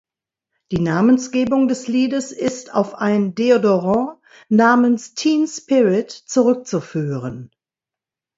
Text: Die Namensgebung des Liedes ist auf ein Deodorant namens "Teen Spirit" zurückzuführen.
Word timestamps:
Die 0.71 0.79
Namensgebung 0.79 1.67
des 1.67 1.87
Liedes 1.87 2.31
ist 2.31 2.73
auf 2.73 2.95
ein 2.95 3.35
Deodorant 3.35 4.19
namens 4.49 5.13
"Teen 5.13 5.45
Spirit" 5.47 6.09
zurückzuführen. 6.09 7.51